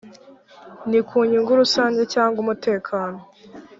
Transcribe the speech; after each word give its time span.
ni 0.89 0.99
ku 1.07 1.15
nyungu 1.29 1.51
rusange 1.61 2.01
cyangwa 2.13 2.37
umutekano 2.43 3.19